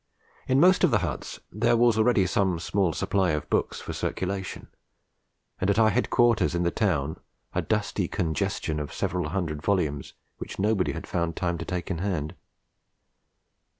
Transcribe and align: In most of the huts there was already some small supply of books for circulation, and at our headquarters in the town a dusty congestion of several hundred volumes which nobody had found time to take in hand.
In 0.47 0.59
most 0.59 0.83
of 0.83 0.89
the 0.89 0.97
huts 1.05 1.41
there 1.51 1.77
was 1.77 1.95
already 1.95 2.25
some 2.25 2.57
small 2.57 2.91
supply 2.91 3.33
of 3.33 3.47
books 3.51 3.79
for 3.79 3.93
circulation, 3.93 4.65
and 5.59 5.69
at 5.69 5.77
our 5.77 5.91
headquarters 5.91 6.55
in 6.55 6.63
the 6.63 6.71
town 6.71 7.17
a 7.53 7.61
dusty 7.61 8.07
congestion 8.07 8.79
of 8.79 8.91
several 8.91 9.29
hundred 9.29 9.61
volumes 9.61 10.13
which 10.39 10.57
nobody 10.57 10.93
had 10.93 11.05
found 11.05 11.35
time 11.35 11.59
to 11.59 11.65
take 11.65 11.91
in 11.91 11.99
hand. 11.99 12.33